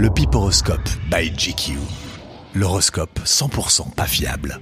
Le 0.00 0.10
Piporoscope 0.10 0.88
by 1.10 1.28
GQ. 1.28 1.76
L'horoscope 2.54 3.18
100% 3.24 3.96
pas 3.96 4.06
fiable. 4.06 4.60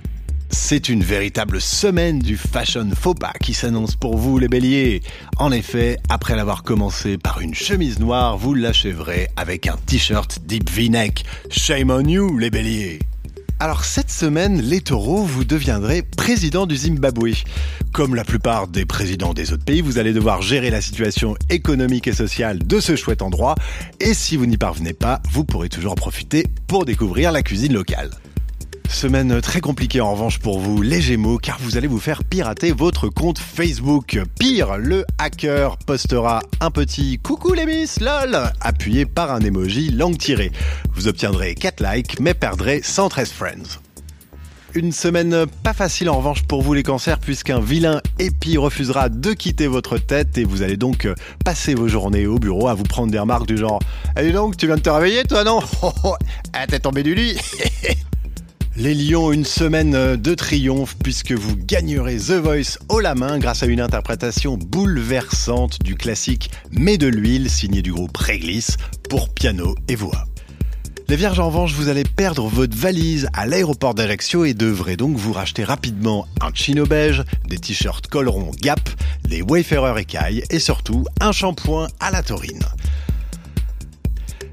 C'est 0.48 0.88
une 0.88 1.04
véritable 1.04 1.60
semaine 1.60 2.20
du 2.20 2.38
fashion 2.38 2.88
faux 2.98 3.12
pas 3.12 3.34
qui 3.42 3.52
s'annonce 3.52 3.96
pour 3.96 4.16
vous 4.16 4.38
les 4.38 4.48
béliers. 4.48 5.02
En 5.36 5.52
effet, 5.52 5.98
après 6.08 6.36
l'avoir 6.36 6.62
commencé 6.62 7.18
par 7.18 7.42
une 7.42 7.52
chemise 7.52 7.98
noire, 7.98 8.38
vous 8.38 8.54
l'achèverez 8.54 9.28
avec 9.36 9.66
un 9.66 9.76
t-shirt 9.84 10.38
deep 10.46 10.70
v-neck. 10.70 11.26
Shame 11.50 11.90
on 11.90 12.08
you 12.08 12.38
les 12.38 12.48
béliers. 12.48 13.00
Alors 13.58 13.86
cette 13.86 14.10
semaine, 14.10 14.60
les 14.60 14.82
taureaux, 14.82 15.22
vous 15.22 15.44
deviendrez 15.44 16.02
président 16.02 16.66
du 16.66 16.76
Zimbabwe. 16.76 17.32
Comme 17.90 18.14
la 18.14 18.22
plupart 18.22 18.68
des 18.68 18.84
présidents 18.84 19.32
des 19.32 19.54
autres 19.54 19.64
pays, 19.64 19.80
vous 19.80 19.96
allez 19.96 20.12
devoir 20.12 20.42
gérer 20.42 20.68
la 20.68 20.82
situation 20.82 21.36
économique 21.48 22.06
et 22.06 22.12
sociale 22.12 22.58
de 22.58 22.80
ce 22.80 22.96
chouette 22.96 23.22
endroit. 23.22 23.54
Et 23.98 24.12
si 24.12 24.36
vous 24.36 24.44
n'y 24.44 24.58
parvenez 24.58 24.92
pas, 24.92 25.22
vous 25.30 25.44
pourrez 25.44 25.70
toujours 25.70 25.92
en 25.92 25.96
profiter 25.96 26.44
pour 26.66 26.84
découvrir 26.84 27.32
la 27.32 27.42
cuisine 27.42 27.72
locale. 27.72 28.10
Semaine 28.88 29.40
très 29.40 29.60
compliquée 29.60 30.00
en 30.00 30.12
revanche 30.12 30.38
pour 30.38 30.58
vous, 30.58 30.80
les 30.80 31.00
Gémeaux, 31.00 31.38
car 31.38 31.58
vous 31.60 31.76
allez 31.76 31.86
vous 31.86 31.98
faire 31.98 32.24
pirater 32.24 32.72
votre 32.72 33.08
compte 33.08 33.38
Facebook. 33.38 34.18
Pire, 34.38 34.78
le 34.78 35.04
hacker 35.18 35.76
postera 35.78 36.40
un 36.60 36.70
petit 36.70 37.18
coucou 37.18 37.52
les 37.52 37.66
miss, 37.66 38.00
lol, 38.00 38.38
appuyé 38.60 39.04
par 39.04 39.32
un 39.32 39.40
emoji 39.40 39.90
langue 39.90 40.16
tirée. 40.16 40.50
Vous 40.94 41.08
obtiendrez 41.08 41.54
4 41.54 41.82
likes, 41.82 42.20
mais 42.20 42.34
perdrez 42.34 42.80
113 42.82 43.30
friends. 43.30 43.80
Une 44.76 44.92
semaine 44.92 45.46
pas 45.62 45.72
facile 45.72 46.10
en 46.10 46.18
revanche 46.18 46.42
pour 46.42 46.60
vous 46.60 46.74
les 46.74 46.82
cancers 46.82 47.18
puisqu'un 47.18 47.60
vilain 47.60 48.02
épi 48.18 48.58
refusera 48.58 49.08
de 49.08 49.32
quitter 49.32 49.68
votre 49.68 49.96
tête 49.96 50.36
et 50.36 50.44
vous 50.44 50.60
allez 50.60 50.76
donc 50.76 51.08
passer 51.46 51.74
vos 51.74 51.88
journées 51.88 52.26
au 52.26 52.38
bureau 52.38 52.68
à 52.68 52.74
vous 52.74 52.82
prendre 52.82 53.10
des 53.10 53.18
remarques 53.18 53.46
du 53.46 53.56
genre 53.56 53.80
Allez 54.16 54.32
donc, 54.32 54.58
tu 54.58 54.66
viens 54.66 54.76
de 54.76 54.82
te 54.82 54.90
réveiller 54.90 55.24
toi 55.24 55.44
non? 55.44 55.60
Ah 56.52 56.66
t'es 56.66 56.78
tombé 56.78 57.02
du 57.02 57.14
lit 57.14 57.38
Les 58.78 58.94
Lions, 58.94 59.32
une 59.32 59.46
semaine 59.46 60.16
de 60.16 60.34
triomphe 60.34 60.96
puisque 61.02 61.32
vous 61.32 61.56
gagnerez 61.56 62.18
The 62.18 62.32
Voice 62.32 62.78
haut 62.90 63.00
la 63.00 63.14
main 63.14 63.38
grâce 63.38 63.62
à 63.62 63.66
une 63.66 63.80
interprétation 63.80 64.58
bouleversante 64.58 65.82
du 65.82 65.94
classique 65.94 66.50
Mais 66.70 66.98
de 66.98 67.06
l'huile 67.06 67.48
signé 67.48 67.80
du 67.80 67.90
groupe 67.90 68.14
Réglisse 68.18 68.76
pour 69.08 69.30
piano 69.30 69.74
et 69.88 69.94
voix. 69.94 70.26
Les 71.08 71.16
Vierges 71.16 71.40
en 71.40 71.46
revanche, 71.46 71.72
vous 71.72 71.88
allez 71.88 72.04
perdre 72.04 72.48
votre 72.48 72.76
valise 72.76 73.28
à 73.32 73.46
l'aéroport 73.46 73.94
d'Ajaccio 73.94 74.44
et 74.44 74.52
devrez 74.52 74.98
donc 74.98 75.16
vous 75.16 75.32
racheter 75.32 75.64
rapidement 75.64 76.26
un 76.42 76.52
chino 76.52 76.84
beige, 76.84 77.24
des 77.48 77.58
t-shirts 77.58 78.08
collerons 78.08 78.50
Gap, 78.60 78.90
des 79.26 79.40
Wayfarers 79.40 80.02
écailles 80.02 80.42
et 80.50 80.58
surtout 80.58 81.06
un 81.20 81.32
shampoing 81.32 81.88
à 81.98 82.10
la 82.10 82.22
taurine. 82.22 82.60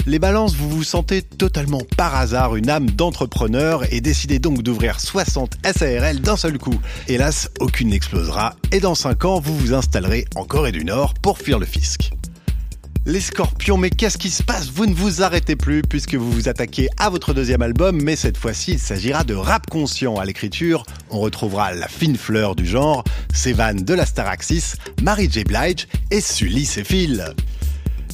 Les 0.05 0.19
balances, 0.19 0.53
vous 0.55 0.69
vous 0.69 0.83
sentez 0.83 1.21
totalement 1.21 1.81
par 1.95 2.13
hasard 2.13 2.57
une 2.57 2.69
âme 2.69 2.89
d'entrepreneur 2.89 3.83
et 3.93 4.01
décidez 4.01 4.37
donc 4.37 4.61
d'ouvrir 4.61 4.99
60 4.99 5.55
SARL 5.63 6.19
d'un 6.19 6.35
seul 6.35 6.57
coup. 6.57 6.77
Hélas, 7.07 7.49
aucune 7.61 7.87
n'explosera 7.87 8.57
et 8.73 8.81
dans 8.81 8.95
5 8.95 9.23
ans, 9.23 9.39
vous 9.39 9.57
vous 9.57 9.73
installerez 9.73 10.25
en 10.35 10.43
Corée 10.43 10.73
du 10.73 10.83
Nord 10.83 11.13
pour 11.13 11.37
fuir 11.37 11.57
le 11.57 11.65
fisc. 11.65 12.11
Les 13.05 13.21
scorpions, 13.21 13.77
mais 13.77 13.89
qu'est-ce 13.89 14.17
qui 14.17 14.29
se 14.29 14.43
passe? 14.43 14.69
Vous 14.69 14.85
ne 14.85 14.93
vous 14.93 15.23
arrêtez 15.23 15.55
plus 15.55 15.83
puisque 15.83 16.15
vous 16.15 16.31
vous 16.31 16.49
attaquez 16.49 16.89
à 16.97 17.09
votre 17.09 17.33
deuxième 17.33 17.61
album, 17.61 18.01
mais 18.01 18.17
cette 18.17 18.38
fois-ci 18.38 18.73
il 18.73 18.79
s'agira 18.79 19.23
de 19.23 19.35
rap 19.35 19.69
conscient 19.69 20.17
à 20.17 20.25
l'écriture. 20.25 20.85
On 21.11 21.19
retrouvera 21.19 21.73
la 21.73 21.88
fine 21.88 22.17
fleur 22.17 22.57
du 22.57 22.65
genre, 22.65 23.05
Sévan 23.33 23.75
de 23.75 23.93
la 23.93 24.05
Staraxis, 24.05 24.73
Mary 25.01 25.29
J. 25.31 25.45
Blige 25.45 25.88
et 26.11 26.19
Sully 26.19 26.65
Phil. 26.65 27.33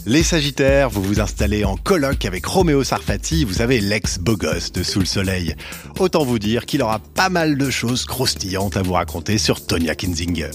Les 0.06 0.24
Sagittaires, 0.24 0.90
vous 0.90 1.04
vous 1.04 1.20
installez 1.20 1.66
en 1.66 1.76
colloque 1.76 2.26
avec 2.26 2.46
Roméo 2.46 2.84
Sarfati, 2.84 3.44
vous 3.44 3.56
savez 3.56 3.82
l'ex-beau 3.82 4.38
de 4.38 4.84
Sous 4.84 5.00
le 5.00 5.06
Soleil. 5.06 5.56
Autant 6.00 6.24
vous 6.24 6.40
dire 6.40 6.66
qu'il 6.66 6.82
aura 6.82 7.00
pas 7.00 7.30
mal 7.30 7.58
de 7.58 7.70
choses 7.70 8.06
croustillantes 8.06 8.78
à 8.78 8.82
vous 8.82 8.94
raconter 8.94 9.38
sur 9.38 9.66
Tonya 9.66 9.96
Kinzinger. 9.96 10.52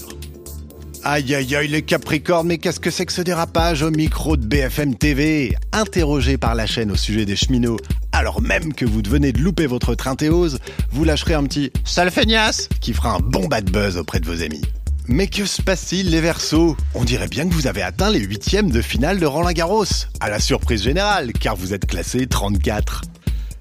Aïe 1.03 1.35
aïe 1.35 1.55
aïe 1.55 1.67
les 1.67 1.83
Capricornes, 1.83 2.47
mais 2.47 2.57
qu'est-ce 2.57 2.79
que 2.79 2.89
c'est 2.89 3.05
que 3.05 3.13
ce 3.13 3.21
dérapage 3.21 3.83
au 3.83 3.91
micro 3.91 4.37
de 4.37 4.45
BFM 4.45 4.95
TV 4.95 5.55
Interrogé 5.71 6.39
par 6.39 6.55
la 6.55 6.65
chaîne 6.65 6.91
au 6.91 6.95
sujet 6.95 7.25
des 7.25 7.35
cheminots, 7.35 7.77
alors 8.11 8.41
même 8.41 8.73
que 8.73 8.85
vous 8.85 9.03
devenez 9.03 9.31
de 9.31 9.39
louper 9.39 9.67
votre 9.67 9.93
train 9.93 10.15
théose, 10.15 10.57
vous 10.91 11.03
lâcherez 11.03 11.35
un 11.35 11.43
petit 11.43 11.71
«sale 11.85 12.09
feignasse» 12.09 12.69
qui 12.81 12.91
fera 12.91 13.11
un 13.11 13.19
bon 13.19 13.47
bad 13.47 13.69
buzz 13.69 13.97
auprès 13.97 14.19
de 14.19 14.25
vos 14.25 14.41
amis. 14.41 14.63
Mais 15.07 15.27
que 15.27 15.45
se 15.45 15.61
passe-t-il 15.61 16.09
les 16.09 16.21
Verseaux? 16.21 16.75
On 16.95 17.03
dirait 17.03 17.27
bien 17.27 17.47
que 17.47 17.53
vous 17.53 17.67
avez 17.67 17.83
atteint 17.83 18.09
les 18.09 18.19
huitièmes 18.19 18.71
de 18.71 18.81
finale 18.81 19.19
de 19.19 19.25
Roland 19.25 19.51
Garros, 19.51 19.85
à 20.19 20.29
la 20.29 20.39
surprise 20.39 20.83
générale, 20.83 21.31
car 21.33 21.55
vous 21.55 21.73
êtes 21.73 21.85
classé 21.85 22.25
34. 22.25 23.03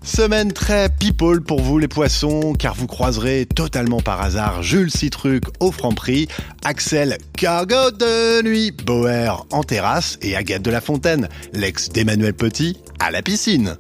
Semaine 0.03 0.53
très 0.53 0.89
people 0.89 1.43
pour 1.43 1.61
vous 1.61 1.79
les 1.79 1.89
poissons, 1.89 2.53
car 2.53 2.75
vous 2.75 2.87
croiserez 2.87 3.47
totalement 3.47 4.01
par 4.01 4.23
hasard 4.23 4.63
Jules 4.63 4.91
Citruc 4.91 5.45
au 5.61 5.71
Franprix, 5.71 6.29
Axel 6.65 7.19
Cargo 7.37 7.91
de 7.91 8.43
nuit, 8.43 8.71
Boer 8.71 9.47
en 9.51 9.63
terrasse 9.63 10.19
et 10.23 10.37
Agathe 10.37 10.63
de 10.63 10.71
la 10.71 10.81
Fontaine, 10.81 11.29
l'ex 11.53 11.89
d'Emmanuel 11.91 12.35
Petit, 12.35 12.79
à 13.01 13.11
la 13.11 13.23
piscine. 13.23 13.77